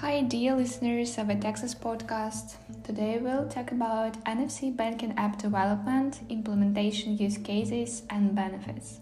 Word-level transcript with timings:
Hi, 0.00 0.22
dear 0.22 0.56
listeners 0.56 1.18
of 1.18 1.30
Itexus 1.30 1.72
podcast. 1.72 2.56
Today 2.82 3.18
we'll 3.22 3.48
talk 3.48 3.70
about 3.70 4.22
NFC 4.24 4.76
banking 4.76 5.14
app 5.16 5.38
development, 5.38 6.20
implementation 6.28 7.16
use 7.16 7.38
cases, 7.38 8.02
and 8.10 8.34
benefits. 8.34 8.98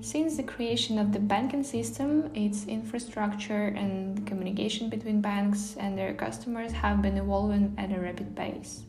Since 0.00 0.36
the 0.36 0.42
creation 0.42 0.98
of 0.98 1.12
the 1.12 1.20
banking 1.20 1.62
system, 1.62 2.32
its 2.34 2.66
infrastructure 2.66 3.68
and 3.68 4.26
communication 4.26 4.90
between 4.90 5.20
banks 5.20 5.76
and 5.78 5.96
their 5.96 6.14
customers 6.14 6.72
have 6.72 7.00
been 7.00 7.16
evolving 7.16 7.72
at 7.78 7.96
a 7.96 8.00
rapid 8.00 8.34
pace. 8.34 8.82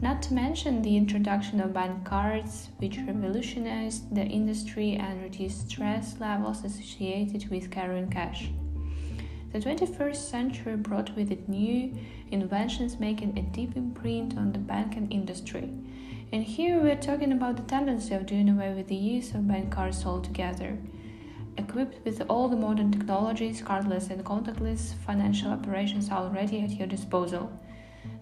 Not 0.00 0.22
to 0.22 0.34
mention 0.34 0.82
the 0.82 0.96
introduction 0.96 1.60
of 1.60 1.74
bank 1.74 2.04
cards, 2.04 2.68
which 2.78 2.98
revolutionized 2.98 4.14
the 4.14 4.24
industry 4.24 4.94
and 4.94 5.20
reduced 5.20 5.68
stress 5.68 6.14
levels 6.20 6.62
associated 6.64 7.50
with 7.50 7.72
carrying 7.72 8.08
cash. 8.08 8.50
The 9.58 9.64
21st 9.64 10.14
century 10.14 10.76
brought 10.76 11.16
with 11.16 11.32
it 11.32 11.48
new 11.48 11.92
inventions 12.30 13.00
making 13.00 13.36
a 13.36 13.42
deep 13.42 13.76
imprint 13.76 14.38
on 14.38 14.52
the 14.52 14.58
banking 14.60 15.10
industry. 15.10 15.68
And 16.32 16.44
here 16.44 16.80
we're 16.80 16.94
talking 16.94 17.32
about 17.32 17.56
the 17.56 17.64
tendency 17.64 18.14
of 18.14 18.26
doing 18.26 18.48
away 18.48 18.72
with 18.72 18.86
the 18.86 18.94
use 18.94 19.34
of 19.34 19.48
bank 19.48 19.72
cards 19.72 20.06
altogether. 20.06 20.78
Equipped 21.56 22.04
with 22.04 22.22
all 22.28 22.48
the 22.48 22.54
modern 22.54 22.92
technologies, 22.92 23.60
cardless 23.60 24.10
and 24.10 24.24
contactless 24.24 24.94
financial 25.04 25.50
operations 25.50 26.08
are 26.08 26.22
already 26.22 26.60
at 26.60 26.70
your 26.70 26.86
disposal. 26.86 27.50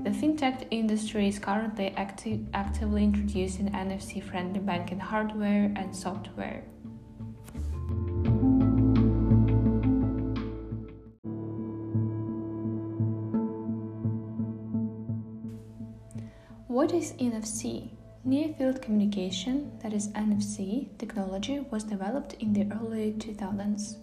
The 0.00 0.12
fintech 0.12 0.66
industry 0.70 1.28
is 1.28 1.38
currently 1.38 1.88
acti- 1.98 2.46
actively 2.54 3.04
introducing 3.04 3.72
NFC 3.72 4.22
friendly 4.22 4.60
banking 4.60 5.00
hardware 5.00 5.70
and 5.76 5.94
software. 5.94 6.64
What 16.86 16.94
is 16.94 17.14
NFC? 17.14 17.90
Near 18.22 18.54
field 18.54 18.80
communication, 18.80 19.76
that 19.82 19.92
is 19.92 20.06
NFC, 20.10 20.86
technology 20.98 21.58
was 21.68 21.82
developed 21.82 22.34
in 22.34 22.52
the 22.52 22.72
early 22.76 23.12
2000s. 23.18 23.96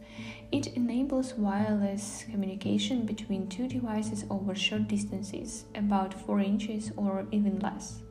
It 0.51 0.67
enables 0.75 1.33
wireless 1.35 2.25
communication 2.29 3.05
between 3.05 3.47
two 3.47 3.69
devices 3.69 4.25
over 4.29 4.53
short 4.53 4.89
distances, 4.89 5.63
about 5.75 6.13
4 6.13 6.41
inches 6.41 6.91
or 6.97 7.25
even 7.31 7.59
less. 7.59 8.01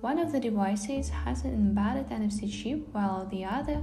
One 0.00 0.18
of 0.18 0.32
the 0.32 0.40
devices 0.40 1.08
has 1.10 1.44
an 1.44 1.54
embedded 1.54 2.08
NFC 2.08 2.50
chip, 2.50 2.88
while 2.90 3.26
the 3.26 3.44
other 3.44 3.80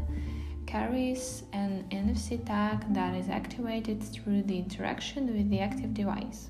carries 0.66 1.44
an 1.54 1.86
NFC 1.90 2.46
tag 2.46 2.94
that 2.94 3.16
is 3.16 3.30
activated 3.30 4.04
through 4.04 4.44
the 4.44 4.58
interaction 4.58 5.34
with 5.34 5.50
the 5.50 5.62
active 5.62 5.94
device. 5.94 6.50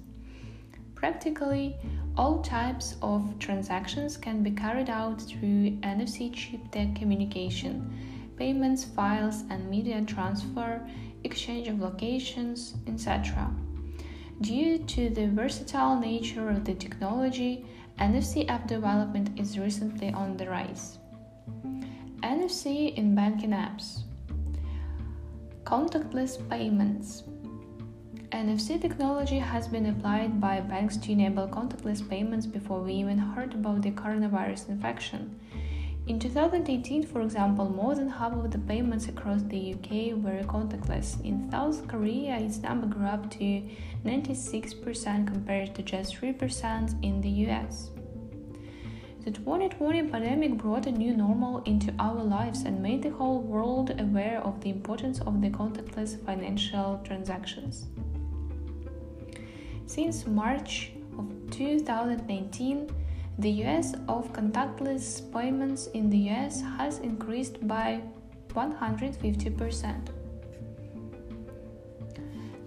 Practically, 0.97 1.75
all 2.17 2.41
types 2.41 2.95
of 3.03 3.37
transactions 3.37 4.17
can 4.17 4.41
be 4.41 4.49
carried 4.49 4.89
out 4.89 5.21
through 5.21 5.77
NFC 5.81 6.33
chip 6.33 6.71
tag 6.71 6.95
communication, 6.95 8.33
payments, 8.35 8.83
files, 8.83 9.43
and 9.51 9.69
media 9.69 10.01
transfer, 10.07 10.81
exchange 11.23 11.67
of 11.67 11.79
locations, 11.79 12.73
etc. 12.87 13.47
Due 14.41 14.79
to 14.79 15.09
the 15.11 15.27
versatile 15.27 15.99
nature 15.99 16.49
of 16.49 16.65
the 16.65 16.73
technology, 16.73 17.63
NFC 17.99 18.49
app 18.49 18.65
development 18.65 19.39
is 19.39 19.59
recently 19.59 20.11
on 20.13 20.35
the 20.35 20.49
rise. 20.49 20.97
NFC 22.23 22.95
in 22.97 23.13
banking 23.13 23.51
apps, 23.51 24.01
contactless 25.63 26.37
payments. 26.49 27.21
NFC 28.31 28.81
technology 28.81 29.39
has 29.39 29.69
been 29.69 29.85
applied 29.85 30.41
by 30.41 30.59
banks 30.59 30.97
to 30.97 31.13
enable 31.13 31.47
contactless 31.47 32.07
payments 32.09 32.45
before 32.45 32.81
we 32.81 32.91
even 32.95 33.17
heard 33.17 33.53
about 33.53 33.81
the 33.81 33.91
coronavirus 33.91 34.67
infection. 34.67 35.39
In 36.07 36.19
2018, 36.19 37.03
for 37.07 37.21
example, 37.21 37.69
more 37.69 37.95
than 37.95 38.09
half 38.09 38.33
of 38.33 38.51
the 38.51 38.59
payments 38.59 39.07
across 39.07 39.43
the 39.43 39.73
UK 39.73 40.17
were 40.21 40.43
contactless. 40.43 41.23
In 41.23 41.49
South 41.49 41.87
Korea, 41.87 42.37
its 42.37 42.57
number 42.57 42.87
grew 42.87 43.05
up 43.05 43.31
to 43.31 43.63
96% 44.03 45.27
compared 45.27 45.73
to 45.75 45.81
just 45.81 46.13
3% 46.15 47.03
in 47.03 47.21
the 47.21 47.29
US. 47.47 47.91
The 49.23 49.31
2020 49.31 50.03
pandemic 50.03 50.57
brought 50.57 50.87
a 50.87 50.91
new 50.91 51.15
normal 51.15 51.61
into 51.63 51.93
our 51.97 52.21
lives 52.21 52.63
and 52.63 52.81
made 52.81 53.03
the 53.03 53.09
whole 53.09 53.41
world 53.41 53.91
aware 53.99 54.41
of 54.41 54.59
the 54.59 54.69
importance 54.69 55.21
of 55.21 55.41
the 55.41 55.49
contactless 55.49 56.23
financial 56.25 57.01
transactions. 57.05 57.87
Since 59.87 60.27
March 60.27 60.91
of 61.17 61.31
2019, 61.49 62.89
the 63.39 63.49
US 63.63 63.93
of 64.09 64.33
contactless 64.33 65.21
payments 65.31 65.87
in 65.87 66.09
the 66.09 66.29
US 66.31 66.61
has 66.77 66.99
increased 66.99 67.65
by 67.65 68.01
150%. 68.49 70.09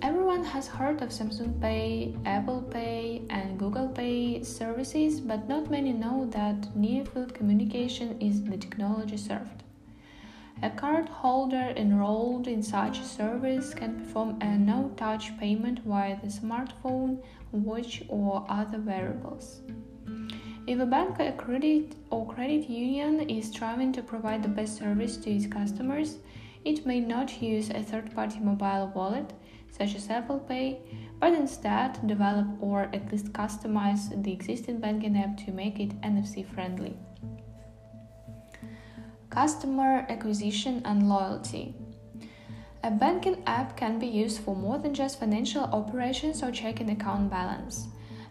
Everyone 0.00 0.42
has 0.44 0.66
heard 0.66 1.03
of 1.03 1.10
Samsung 1.10 1.60
Pay, 1.60 2.16
Apple 2.25 2.62
Pay, 2.62 3.20
and 3.28 3.58
Google 3.58 3.88
Pay 3.88 4.42
services, 4.42 5.20
but 5.20 5.47
not 5.47 5.70
many 5.70 5.92
know 5.92 6.26
that 6.31 6.75
near 6.75 7.04
field 7.04 7.34
communication 7.34 8.19
is 8.19 8.42
the 8.42 8.56
technology 8.56 9.19
served. 9.19 9.59
A 10.62 10.69
cardholder 10.69 11.75
enrolled 11.75 12.47
in 12.47 12.62
such 12.62 12.98
a 12.98 13.04
service 13.04 13.72
can 13.72 13.98
perform 13.98 14.37
a 14.43 14.59
no 14.59 14.91
touch 14.94 15.38
payment 15.38 15.78
via 15.87 16.21
the 16.21 16.26
smartphone, 16.26 17.22
watch, 17.50 18.03
or 18.09 18.44
other 18.47 18.78
wearables. 18.78 19.62
If 20.66 20.78
a 20.78 20.84
bank, 20.84 21.19
a 21.19 21.32
credit, 21.32 21.97
or 22.10 22.26
credit 22.26 22.69
union 22.69 23.20
is 23.31 23.47
striving 23.49 23.91
to 23.93 24.03
provide 24.03 24.43
the 24.43 24.50
best 24.50 24.76
service 24.76 25.16
to 25.19 25.31
its 25.31 25.47
customers, 25.47 26.19
it 26.66 26.84
may 26.84 27.00
not 27.00 27.41
use 27.41 27.70
a 27.70 27.82
third 27.82 28.15
party 28.15 28.38
mobile 28.41 28.93
wallet, 28.94 29.32
such 29.70 29.94
as 29.94 30.10
Apple 30.10 30.41
Pay, 30.41 30.81
but 31.19 31.32
instead 31.32 32.06
develop 32.06 32.47
or 32.60 32.82
at 32.93 33.10
least 33.10 33.32
customize 33.32 34.22
the 34.22 34.32
existing 34.32 34.78
banking 34.78 35.16
app 35.16 35.38
to 35.38 35.53
make 35.53 35.81
it 35.81 35.99
NFC 36.03 36.47
friendly. 36.47 36.99
Customer 39.30 40.06
acquisition 40.08 40.82
and 40.84 41.08
loyalty. 41.08 41.76
A 42.82 42.91
banking 42.91 43.41
app 43.46 43.76
can 43.76 44.00
be 44.00 44.08
used 44.08 44.41
for 44.41 44.56
more 44.56 44.76
than 44.76 44.92
just 44.92 45.20
financial 45.20 45.62
operations 45.62 46.42
or 46.42 46.50
checking 46.50 46.91
account 46.91 47.30
balance. 47.30 47.86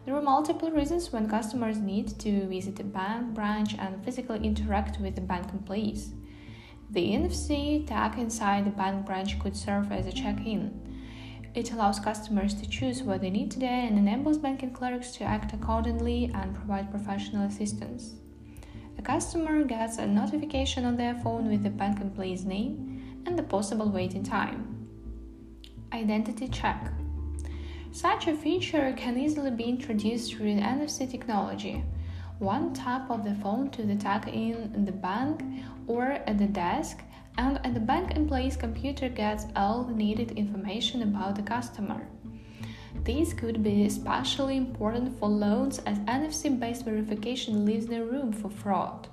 There 0.06 0.14
are 0.14 0.22
multiple 0.22 0.70
reasons 0.70 1.14
when 1.14 1.30
customers 1.30 1.78
need 1.78 2.20
to 2.20 2.46
visit 2.48 2.82
a 2.82 2.84
bank 2.84 3.34
branch 3.34 3.76
and 3.80 4.04
physically 4.04 4.46
interact 4.46 5.00
with 5.00 5.16
the 5.16 5.22
bank 5.22 5.54
employees. 5.54 6.12
The 6.90 7.14
NFC 7.14 7.88
tag 7.88 8.20
inside 8.20 8.66
the 8.66 8.72
bank 8.72 9.06
branch 9.06 9.40
could 9.40 9.56
serve 9.56 9.94
as 9.94 10.06
a 10.06 10.12
check 10.12 10.46
in. 10.46 11.00
It 11.56 11.72
allows 11.72 12.02
customers 12.02 12.54
to 12.56 12.70
choose 12.70 13.04
what 13.04 13.22
they 13.22 13.30
need 13.30 13.52
today 13.52 13.86
and 13.88 13.98
enables 13.98 14.38
banking 14.38 14.74
clerks 14.74 15.12
to 15.14 15.24
act 15.24 15.54
accordingly 15.54 16.30
and 16.36 16.54
provide 16.54 16.92
professional 16.92 17.48
assistance. 17.48 18.16
A 19.00 19.02
customer 19.02 19.64
gets 19.64 19.98
a 19.98 20.06
notification 20.06 20.84
on 20.84 20.98
their 20.98 21.16
phone 21.16 21.48
with 21.48 21.64
the 21.64 21.70
bank 21.70 22.02
employee's 22.02 22.44
name 22.44 23.24
and 23.26 23.40
the 23.40 23.44
possible 23.44 23.90
waiting 23.90 24.24
time. 24.24 24.90
Identity 25.94 26.50
check. 26.50 26.92
Such 27.94 28.28
a 28.28 28.36
feature 28.36 28.94
can 28.98 29.18
easily 29.18 29.52
be 29.52 29.64
introduced 29.64 30.34
through 30.34 30.58
NFC 30.58 31.10
technology. 31.10 31.82
One 32.40 32.74
tap 32.74 33.10
of 33.10 33.24
the 33.24 33.36
phone 33.36 33.70
to 33.72 33.84
the 33.84 33.96
tag 33.96 34.28
in 34.28 34.84
the 34.84 34.92
bank 34.92 35.46
or 35.88 36.20
at 36.28 36.38
the 36.38 36.48
desk, 36.48 37.02
and 37.38 37.58
the 37.74 37.80
bank 37.80 38.18
employee's 38.18 38.58
computer 38.58 39.08
gets 39.08 39.46
all 39.56 39.86
the 39.86 39.96
needed 39.96 40.32
information 40.32 41.04
about 41.04 41.38
the 41.38 41.44
customer. 41.44 42.06
This 43.04 43.34
could 43.34 43.64
be 43.64 43.86
especially 43.86 44.58
important 44.58 45.18
for 45.18 45.30
loans 45.30 45.80
as 45.86 46.00
NFC 46.00 46.60
based 46.60 46.86
verification 46.86 47.66
leaves 47.66 47.88
no 47.88 48.04
room 48.04 48.32
for 48.32 48.50
fraud. 48.50 49.08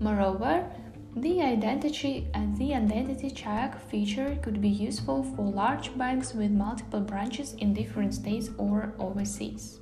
Moreover, 0.00 0.70
the 1.16 1.42
identity 1.42 2.28
and 2.34 2.56
the 2.58 2.74
identity 2.74 3.30
check 3.30 3.80
feature 3.90 4.38
could 4.42 4.60
be 4.60 4.68
useful 4.68 5.24
for 5.24 5.50
large 5.50 5.96
banks 5.98 6.34
with 6.34 6.50
multiple 6.50 7.00
branches 7.00 7.54
in 7.54 7.74
different 7.74 8.14
states 8.14 8.50
or 8.58 8.92
overseas. 8.98 9.80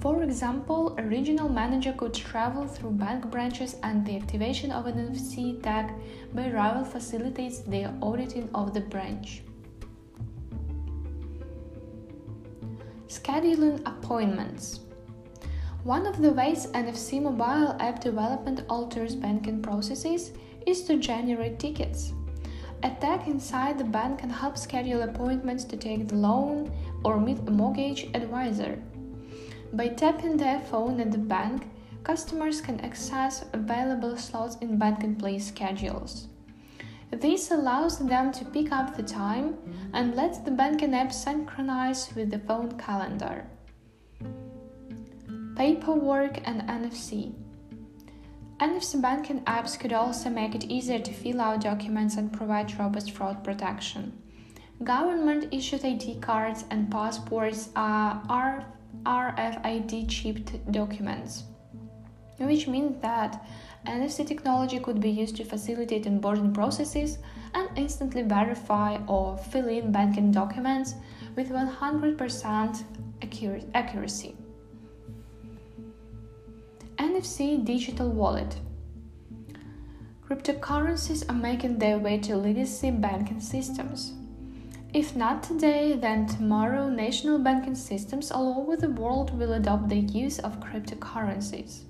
For 0.00 0.22
example, 0.22 0.94
a 0.98 1.02
regional 1.02 1.48
manager 1.48 1.92
could 1.92 2.14
travel 2.14 2.66
through 2.66 2.92
bank 2.92 3.30
branches 3.30 3.76
and 3.82 4.04
the 4.04 4.16
activation 4.16 4.70
of 4.70 4.86
an 4.86 4.94
NFC 4.94 5.62
tag 5.62 5.92
by 6.34 6.50
arrival 6.50 6.84
facilitates 6.84 7.60
the 7.60 7.86
auditing 8.02 8.48
of 8.54 8.74
the 8.74 8.80
branch. 8.80 9.42
Scheduling 13.08 13.80
appointments. 13.86 14.80
One 15.82 16.06
of 16.06 16.20
the 16.20 16.30
ways 16.30 16.66
NFC 16.66 17.22
mobile 17.22 17.74
app 17.80 18.00
development 18.02 18.64
alters 18.68 19.16
banking 19.16 19.62
processes 19.62 20.32
is 20.66 20.82
to 20.82 20.98
generate 20.98 21.58
tickets. 21.58 22.12
A 22.82 22.90
tech 22.90 23.26
inside 23.26 23.78
the 23.78 23.84
bank 23.84 24.18
can 24.18 24.28
help 24.28 24.58
schedule 24.58 25.02
appointments 25.02 25.64
to 25.64 25.76
take 25.78 26.06
the 26.06 26.16
loan 26.16 26.70
or 27.02 27.18
meet 27.18 27.38
a 27.46 27.50
mortgage 27.50 28.10
advisor. 28.12 28.78
By 29.72 29.88
tapping 29.88 30.36
their 30.36 30.60
phone 30.60 31.00
at 31.00 31.10
the 31.10 31.16
bank, 31.16 31.66
customers 32.04 32.60
can 32.60 32.78
access 32.80 33.46
available 33.54 34.18
slots 34.18 34.56
in 34.56 34.78
bank 34.78 35.02
employee 35.02 35.38
schedules. 35.38 36.28
This 37.10 37.50
allows 37.50 37.98
them 37.98 38.32
to 38.32 38.44
pick 38.44 38.70
up 38.70 38.96
the 38.96 39.02
time 39.02 39.56
and 39.92 40.14
lets 40.14 40.38
the 40.38 40.50
banking 40.50 40.94
app 40.94 41.12
synchronize 41.12 42.14
with 42.14 42.30
the 42.30 42.38
phone 42.38 42.78
calendar. 42.78 43.46
Paperwork 45.56 46.46
and 46.46 46.62
NFC. 46.62 47.34
NFC 48.60 49.00
banking 49.00 49.40
apps 49.42 49.78
could 49.78 49.92
also 49.92 50.28
make 50.28 50.54
it 50.54 50.64
easier 50.64 50.98
to 50.98 51.12
fill 51.12 51.40
out 51.40 51.62
documents 51.62 52.16
and 52.16 52.32
provide 52.32 52.78
robust 52.78 53.12
fraud 53.12 53.42
protection. 53.42 54.12
Government 54.84 55.52
issued 55.52 55.84
ID 55.84 56.18
cards 56.20 56.64
and 56.70 56.90
passports 56.90 57.70
uh, 57.74 58.20
are 58.28 58.66
RFID 59.04 60.08
chipped 60.08 60.72
documents, 60.72 61.44
which 62.38 62.68
means 62.68 63.00
that 63.02 63.44
NFC 63.86 64.26
technology 64.26 64.78
could 64.78 65.00
be 65.00 65.10
used 65.10 65.36
to 65.36 65.44
facilitate 65.44 66.04
onboarding 66.04 66.52
processes 66.54 67.18
and 67.54 67.68
instantly 67.76 68.22
verify 68.22 68.98
or 69.06 69.36
fill 69.36 69.68
in 69.68 69.90
banking 69.92 70.30
documents 70.30 70.94
with 71.36 71.50
100% 71.50 72.84
accuracy. 73.74 74.36
NFC 76.98 77.64
Digital 77.64 78.10
Wallet 78.10 78.56
Cryptocurrencies 80.28 81.24
are 81.30 81.34
making 81.34 81.78
their 81.78 81.98
way 81.98 82.18
to 82.18 82.36
legacy 82.36 82.90
banking 82.90 83.40
systems. 83.40 84.12
If 84.92 85.16
not 85.16 85.42
today, 85.42 85.94
then 85.94 86.26
tomorrow, 86.26 86.88
national 86.88 87.38
banking 87.38 87.74
systems 87.74 88.30
all 88.30 88.60
over 88.60 88.76
the 88.76 88.90
world 88.90 89.38
will 89.38 89.54
adopt 89.54 89.88
the 89.88 89.96
use 89.96 90.38
of 90.38 90.60
cryptocurrencies. 90.60 91.84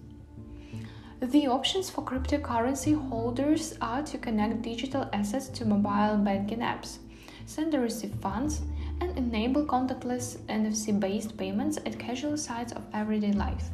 The 1.21 1.49
options 1.49 1.91
for 1.91 2.05
cryptocurrency 2.05 2.95
holders 3.09 3.77
are 3.81 4.05
to 4.05 4.19
connect 4.19 4.63
digital 4.63 5.11
assets 5.13 5.49
to 5.49 5.65
mobile 5.65 6.17
banking 6.19 6.61
apps, 6.61 6.99
send 7.45 7.75
and 7.75 7.83
receive 7.83 8.15
funds, 8.23 8.63
and 9.01 9.19
enable 9.19 9.67
contactless 9.67 10.39
NFC 10.47 10.99
based 10.99 11.37
payments 11.37 11.77
at 11.79 11.99
casual 11.99 12.37
sites 12.37 12.73
of 12.73 12.85
everyday 12.95 13.33
life. 13.33 13.65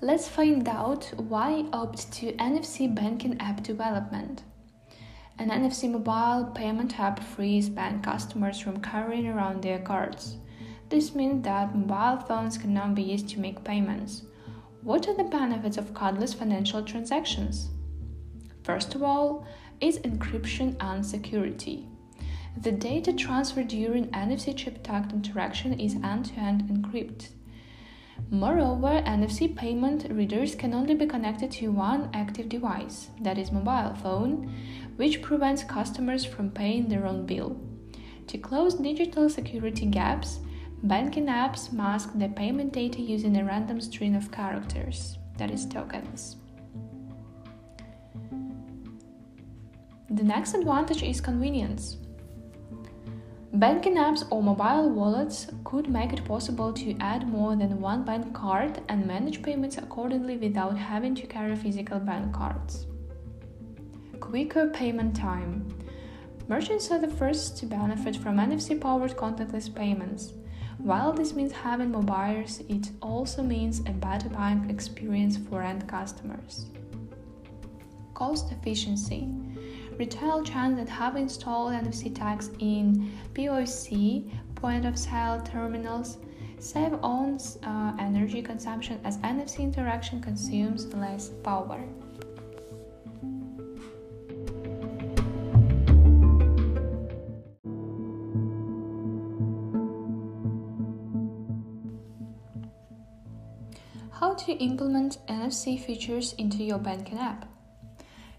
Let's 0.00 0.28
find 0.28 0.68
out 0.68 1.12
why 1.16 1.66
opt 1.72 2.12
to 2.12 2.32
NFC 2.34 2.94
banking 2.94 3.40
app 3.40 3.64
development. 3.64 4.44
An 5.40 5.50
NFC 5.50 5.88
mobile 5.88 6.50
payment 6.52 6.98
app 6.98 7.22
frees 7.22 7.68
bank 7.68 8.02
customers 8.02 8.58
from 8.58 8.82
carrying 8.82 9.28
around 9.28 9.62
their 9.62 9.78
cards. 9.78 10.36
This 10.88 11.14
means 11.14 11.44
that 11.44 11.76
mobile 11.76 12.24
phones 12.26 12.58
can 12.58 12.74
now 12.74 12.92
be 12.92 13.02
used 13.02 13.28
to 13.30 13.40
make 13.40 13.62
payments. 13.62 14.22
What 14.82 15.06
are 15.06 15.14
the 15.14 15.22
benefits 15.22 15.76
of 15.76 15.94
cardless 15.94 16.34
financial 16.34 16.82
transactions? 16.82 17.68
First 18.64 18.96
of 18.96 19.02
all, 19.04 19.46
is 19.80 19.98
encryption 20.00 20.74
and 20.80 21.06
security. 21.06 21.86
The 22.60 22.72
data 22.72 23.12
transfer 23.12 23.62
during 23.62 24.08
NFC 24.08 24.56
chip 24.56 24.82
tagged 24.82 25.12
interaction 25.12 25.78
is 25.78 25.94
end 26.02 26.24
to 26.26 26.40
end 26.40 26.62
encrypted. 26.64 27.28
Moreover, 28.30 29.02
NFC 29.06 29.56
payment 29.56 30.06
readers 30.10 30.54
can 30.54 30.74
only 30.74 30.94
be 30.94 31.06
connected 31.06 31.50
to 31.52 31.72
one 31.72 32.10
active 32.12 32.48
device, 32.48 33.08
that 33.22 33.38
is, 33.38 33.50
mobile 33.50 33.94
phone, 33.94 34.54
which 34.96 35.22
prevents 35.22 35.64
customers 35.64 36.24
from 36.24 36.50
paying 36.50 36.88
their 36.88 37.06
own 37.06 37.24
bill. 37.24 37.58
To 38.26 38.36
close 38.36 38.74
digital 38.74 39.30
security 39.30 39.86
gaps, 39.86 40.40
banking 40.82 41.26
apps 41.26 41.72
mask 41.72 42.10
the 42.14 42.28
payment 42.28 42.72
data 42.72 43.00
using 43.00 43.36
a 43.36 43.44
random 43.44 43.80
string 43.80 44.14
of 44.14 44.30
characters, 44.30 45.16
that 45.38 45.50
is, 45.50 45.64
tokens. 45.64 46.36
The 50.10 50.22
next 50.22 50.54
advantage 50.54 51.02
is 51.02 51.20
convenience. 51.20 51.96
Banking 53.54 53.94
apps 53.96 54.26
or 54.30 54.42
mobile 54.42 54.90
wallets 54.90 55.46
could 55.64 55.88
make 55.88 56.12
it 56.12 56.22
possible 56.26 56.70
to 56.74 56.94
add 57.00 57.26
more 57.26 57.56
than 57.56 57.80
one 57.80 58.04
bank 58.04 58.34
card 58.34 58.82
and 58.90 59.06
manage 59.06 59.42
payments 59.42 59.78
accordingly 59.78 60.36
without 60.36 60.76
having 60.76 61.14
to 61.14 61.26
carry 61.26 61.56
physical 61.56 61.98
bank 61.98 62.34
cards. 62.34 62.86
Quicker 64.20 64.68
payment 64.68 65.16
time. 65.16 65.66
Merchants 66.46 66.90
are 66.90 66.98
the 66.98 67.08
first 67.08 67.56
to 67.58 67.66
benefit 67.66 68.16
from 68.16 68.36
NFC 68.36 68.78
powered 68.78 69.16
contactless 69.16 69.74
payments. 69.74 70.34
While 70.76 71.14
this 71.14 71.32
means 71.34 71.52
having 71.52 71.90
more 71.90 72.02
buyers, 72.02 72.62
it 72.68 72.90
also 73.00 73.42
means 73.42 73.80
a 73.80 73.92
better 73.92 74.28
buying 74.28 74.68
experience 74.68 75.38
for 75.38 75.62
end 75.62 75.88
customers. 75.88 76.66
Cost 78.12 78.52
efficiency. 78.52 79.26
Retail 79.98 80.44
chains 80.44 80.76
that 80.78 80.88
have 80.88 81.16
installed 81.16 81.72
NFC 81.72 82.14
tags 82.14 82.50
in 82.60 83.10
POC 83.34 84.30
point 84.54 84.86
of 84.86 84.96
sale 84.96 85.42
terminals 85.44 86.18
save 86.60 86.94
on 87.02 87.36
uh, 87.64 87.96
energy 87.98 88.40
consumption 88.40 89.00
as 89.02 89.18
NFC 89.18 89.58
interaction 89.58 90.20
consumes 90.20 90.86
less 90.94 91.30
power. 91.42 91.82
How 104.12 104.34
to 104.34 104.52
implement 104.52 105.18
NFC 105.26 105.80
features 105.80 106.34
into 106.34 106.62
your 106.62 106.78
banking 106.78 107.18
app? 107.18 107.57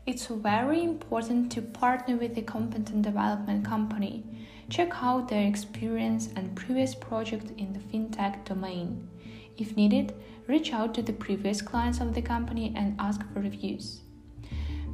It's 0.09 0.25
very 0.25 0.83
important 0.83 1.51
to 1.51 1.61
partner 1.61 2.17
with 2.17 2.35
a 2.35 2.41
competent 2.41 3.03
development 3.03 3.63
company. 3.63 4.23
Check 4.67 4.89
out 5.03 5.27
their 5.27 5.47
experience 5.47 6.29
and 6.35 6.55
previous 6.55 6.95
projects 6.95 7.51
in 7.59 7.73
the 7.73 7.79
fintech 7.79 8.43
domain. 8.43 9.07
If 9.55 9.77
needed, 9.77 10.15
reach 10.47 10.73
out 10.73 10.95
to 10.95 11.03
the 11.03 11.13
previous 11.13 11.61
clients 11.61 11.99
of 11.99 12.15
the 12.15 12.23
company 12.23 12.73
and 12.75 12.95
ask 12.99 13.21
for 13.31 13.41
reviews. 13.41 14.01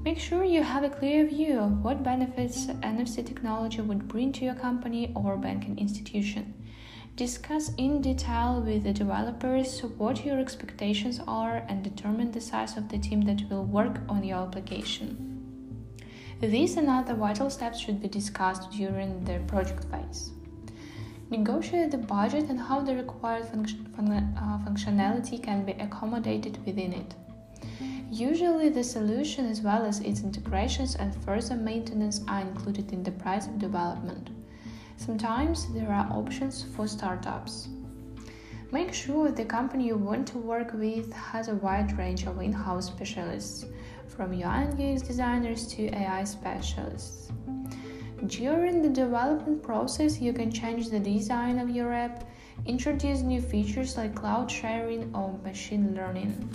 Make 0.03 0.19
sure 0.19 0.43
you 0.43 0.63
have 0.63 0.83
a 0.83 0.89
clear 0.89 1.25
view 1.25 1.59
of 1.59 1.81
what 1.81 2.03
benefits 2.03 2.67
NFC 2.67 3.25
technology 3.25 3.79
would 3.79 4.09
bring 4.09 4.33
to 4.33 4.43
your 4.43 4.55
company 4.55 5.13
or 5.15 5.37
banking 5.37 5.79
institution. 5.79 6.53
Discuss 7.15 7.71
in 7.77 8.01
detail 8.01 8.61
with 8.61 8.83
the 8.83 8.91
developers 8.91 9.79
what 9.79 10.25
your 10.25 10.37
expectations 10.37 11.21
are 11.25 11.63
and 11.69 11.81
determine 11.81 12.31
the 12.31 12.41
size 12.41 12.75
of 12.75 12.89
the 12.89 12.97
team 12.97 13.21
that 13.21 13.49
will 13.49 13.63
work 13.63 14.01
on 14.09 14.21
your 14.21 14.39
application. 14.39 15.31
These 16.41 16.75
and 16.75 16.89
other 16.89 17.13
vital 17.13 17.49
steps 17.49 17.79
should 17.79 18.01
be 18.01 18.09
discussed 18.09 18.69
during 18.71 19.23
the 19.23 19.39
project 19.47 19.85
phase. 19.85 20.31
Negotiate 21.29 21.91
the 21.91 21.99
budget 21.99 22.49
and 22.49 22.59
how 22.59 22.81
the 22.81 22.95
required 22.95 23.45
fun- 23.45 24.35
uh, 24.37 24.69
functionality 24.69 25.41
can 25.41 25.63
be 25.63 25.71
accommodated 25.71 26.57
within 26.65 26.91
it. 26.91 27.15
Usually, 28.11 28.67
the 28.67 28.83
solution 28.83 29.45
as 29.45 29.61
well 29.61 29.85
as 29.85 30.01
its 30.01 30.19
integrations 30.19 30.95
and 30.95 31.15
further 31.23 31.55
maintenance 31.55 32.19
are 32.27 32.41
included 32.41 32.91
in 32.91 33.03
the 33.03 33.11
price 33.11 33.47
of 33.47 33.57
development. 33.57 34.31
Sometimes 34.97 35.71
there 35.73 35.91
are 35.91 36.07
options 36.11 36.63
for 36.75 36.87
startups. 36.87 37.67
Make 38.71 38.93
sure 38.93 39.31
the 39.31 39.45
company 39.45 39.87
you 39.87 39.97
want 39.97 40.27
to 40.29 40.37
work 40.37 40.73
with 40.73 41.13
has 41.13 41.47
a 41.47 41.55
wide 41.55 41.97
range 41.97 42.25
of 42.25 42.41
in 42.41 42.51
house 42.51 42.87
specialists, 42.87 43.65
from 44.07 44.33
UI 44.33 44.97
designers 44.97 45.67
to 45.67 45.87
AI 45.93 46.23
specialists. 46.23 47.31
During 48.27 48.81
the 48.81 48.89
development 48.89 49.61
process, 49.61 50.19
you 50.19 50.33
can 50.33 50.51
change 50.51 50.89
the 50.89 50.99
design 50.99 51.59
of 51.59 51.69
your 51.69 51.93
app, 51.93 52.27
introduce 52.65 53.21
new 53.21 53.41
features 53.41 53.97
like 53.97 54.15
cloud 54.15 54.49
sharing 54.49 55.13
or 55.13 55.37
machine 55.43 55.93
learning. 55.93 56.49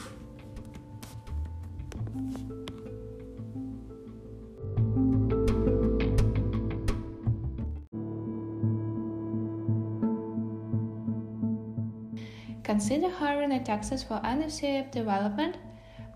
Consider 12.81 13.11
hiring 13.11 13.53
Itexus 13.53 14.03
for 14.03 14.23
app 14.25 14.91
development? 14.91 15.59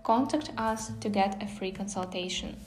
Contact 0.01 0.49
us 0.57 0.89
to 0.99 1.09
get 1.09 1.43
a 1.43 1.45
free 1.45 1.71
consultation. 1.71 2.57